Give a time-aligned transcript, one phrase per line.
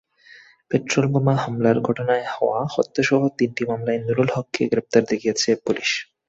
[0.71, 5.89] পেট্রলবোমা হামলার ঘটনায় হওয়া হত্যাসহ তিনটি মামলায় নুরুল হককে গ্রেপ্তার দেখিয়েছে পুলিশ।